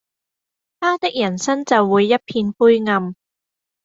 [0.79, 3.13] 他的人生就會一片灰暗